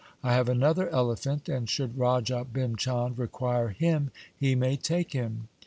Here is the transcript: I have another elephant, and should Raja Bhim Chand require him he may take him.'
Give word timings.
I 0.23 0.33
have 0.33 0.49
another 0.49 0.89
elephant, 0.89 1.47
and 1.47 1.69
should 1.69 1.95
Raja 1.95 2.43
Bhim 2.51 2.75
Chand 2.75 3.19
require 3.19 3.67
him 3.67 4.09
he 4.35 4.55
may 4.55 4.75
take 4.75 5.11
him.' 5.13 5.47